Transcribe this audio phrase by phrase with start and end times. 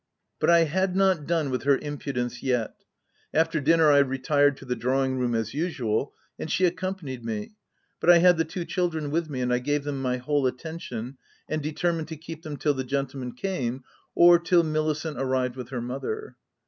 [0.39, 2.73] But I had not done with her impudence yet:—
[3.35, 7.51] aiter dinner, I retired to the drawing room, as usual, and she accompanied me,
[7.99, 11.19] but I had the two children with me, and I gave them my whole attention,
[11.47, 13.83] and determined to keep them till the gentlemen came,
[14.15, 16.35] or till Mili cent arrived with her mother.